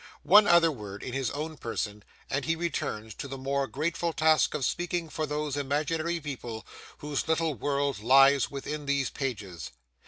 One 0.23 0.47
other 0.47 0.71
word 0.71 1.03
in 1.03 1.13
his 1.13 1.29
own 1.29 1.57
person, 1.57 2.03
and 2.27 2.43
he 2.45 2.55
returns 2.55 3.13
to 3.13 3.27
the 3.27 3.37
more 3.37 3.67
grateful 3.67 4.13
task 4.13 4.55
of 4.55 4.65
speaking 4.65 5.09
for 5.09 5.27
those 5.27 5.55
imaginary 5.55 6.19
people 6.19 6.65
whose 6.97 7.27
little 7.27 7.53
world 7.53 7.99
lies 8.01 8.49
within 8.49 8.87
these 8.87 9.11
pages. 9.11 9.69